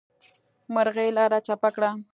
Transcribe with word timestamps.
مرغۍ 0.73 1.09
لاره 1.17 1.39
چپه 1.47 1.69
کړه. 1.75 1.89